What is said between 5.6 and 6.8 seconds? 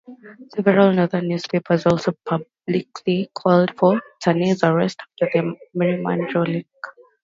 Merryman ruling.